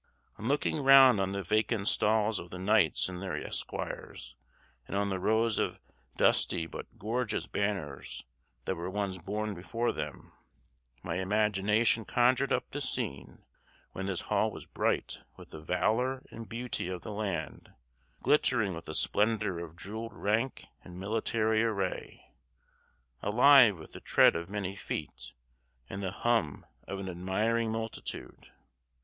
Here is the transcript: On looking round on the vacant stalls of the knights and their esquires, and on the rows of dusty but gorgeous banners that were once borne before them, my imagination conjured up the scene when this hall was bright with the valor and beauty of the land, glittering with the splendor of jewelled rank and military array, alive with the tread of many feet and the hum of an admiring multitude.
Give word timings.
On 0.39 0.47
looking 0.47 0.83
round 0.83 1.19
on 1.21 1.31
the 1.31 1.43
vacant 1.43 1.87
stalls 1.87 2.39
of 2.39 2.49
the 2.49 2.57
knights 2.57 3.07
and 3.07 3.21
their 3.21 3.37
esquires, 3.37 4.35
and 4.87 4.97
on 4.97 5.09
the 5.11 5.19
rows 5.19 5.59
of 5.59 5.79
dusty 6.17 6.65
but 6.65 6.97
gorgeous 6.97 7.45
banners 7.45 8.25
that 8.65 8.75
were 8.75 8.89
once 8.89 9.19
borne 9.23 9.53
before 9.53 9.91
them, 9.91 10.31
my 11.03 11.17
imagination 11.17 12.03
conjured 12.03 12.51
up 12.51 12.67
the 12.71 12.81
scene 12.81 13.45
when 13.91 14.07
this 14.07 14.21
hall 14.21 14.49
was 14.49 14.65
bright 14.65 15.21
with 15.37 15.51
the 15.51 15.61
valor 15.61 16.23
and 16.31 16.49
beauty 16.49 16.89
of 16.89 17.03
the 17.03 17.11
land, 17.11 17.69
glittering 18.23 18.73
with 18.73 18.85
the 18.85 18.95
splendor 18.95 19.59
of 19.59 19.77
jewelled 19.77 20.17
rank 20.17 20.65
and 20.83 20.99
military 20.99 21.63
array, 21.63 22.33
alive 23.21 23.77
with 23.77 23.93
the 23.93 24.01
tread 24.01 24.35
of 24.35 24.49
many 24.49 24.75
feet 24.75 25.35
and 25.91 26.01
the 26.01 26.09
hum 26.09 26.65
of 26.87 26.97
an 26.99 27.07
admiring 27.07 27.71
multitude. 27.71 28.51